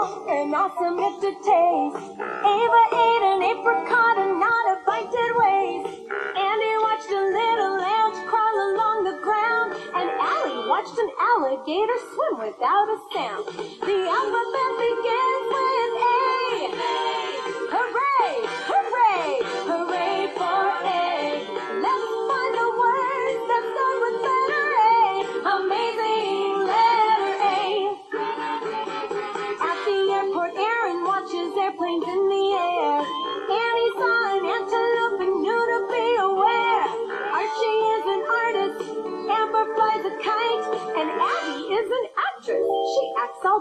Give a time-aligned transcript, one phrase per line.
[0.00, 2.10] small and awesome to taste.
[2.20, 6.00] Ava ate an apricot and not a bite did waste.
[6.36, 12.38] Andy watched a little ant crawl along the ground, and Allie watched an alligator swim
[12.46, 13.46] without a sound.
[13.80, 17.09] The alphabet begins with A.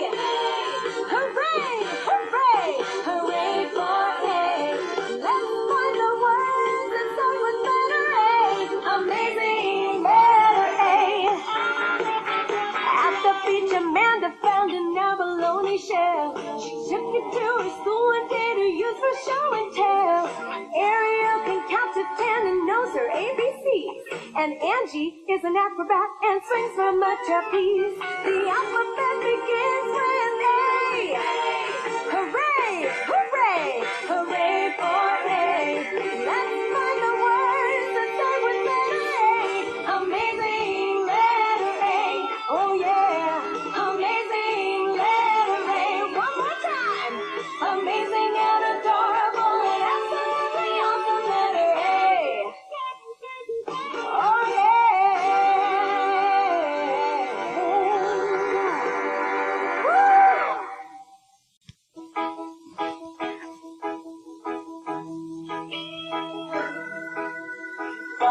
[1.13, 1.73] Hooray!
[2.07, 2.69] Hooray!
[3.07, 4.77] Hooray for A!
[5.25, 8.95] Let's find the words that start with letter A.
[8.97, 11.39] Amazing letter A.
[13.05, 16.35] At the beach, Amanda found an abalone shell.
[16.61, 20.29] She took it to her school one day to use for show and tell.
[20.75, 21.06] Ariel
[24.37, 27.97] And Angie is an acrobat and swings from a trapeze.
[27.97, 30.16] The alphabet begins with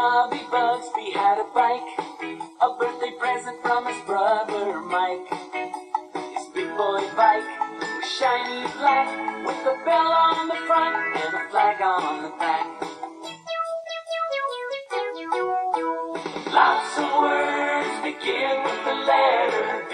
[0.07, 1.83] Bobby Bugsby had a bike,
[2.61, 5.27] a birthday present from his brother Mike.
[6.33, 7.43] His big boy bike
[7.77, 9.09] was shiny black,
[9.45, 12.67] with a bell on the front and a flag on the back.
[16.53, 19.93] Lots of words begin with the letter B.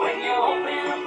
[0.00, 1.04] When you open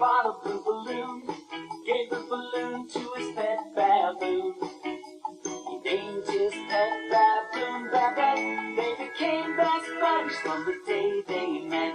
[0.00, 1.22] Bought a blue balloon,
[1.86, 4.54] gave the balloon to his pet baboon.
[5.44, 8.36] He named his pet baboon Babette.
[8.76, 11.94] They became best buddies from the day they met.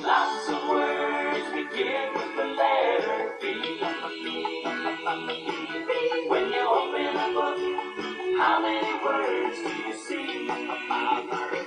[0.00, 3.44] Lots of words begin with the letter B.
[6.28, 7.58] When you open a book,
[8.38, 11.63] how many words do you see?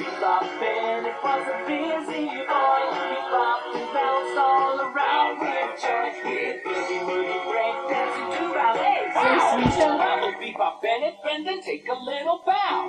[0.00, 2.82] Now, Bob Bennett was a busy boy.
[3.04, 6.08] He bopped and bounced all around with joy.
[6.24, 9.12] With boogie woogie break dancing to ballet.
[9.14, 9.98] Wow!
[9.98, 11.16] That would be Bob Bennett.
[11.22, 12.88] Brendan, take a little bow.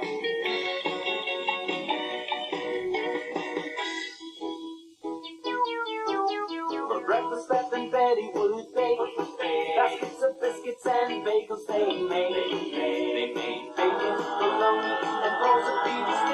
[6.88, 9.00] For breakfast, Beth and Betty would bake
[9.76, 12.72] baskets of biscuits and bagels they made.
[12.72, 16.31] They made bacon, bologna, and bowls of beef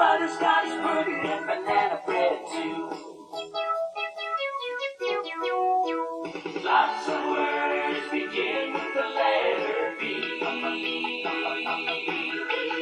[0.00, 2.88] butterscotch pudding and banana bread too.
[6.64, 10.02] Lots of words begin with the letter B.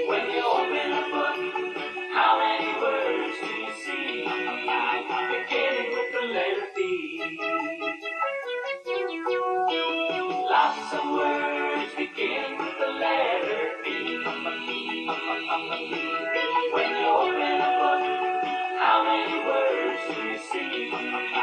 [0.09, 1.39] When you open a book,
[2.15, 4.23] how many words do you see?
[5.35, 6.79] Beginning with the letter B.
[10.49, 13.89] Lots of words begin with the letter B.
[20.91, 21.38] ha ha ha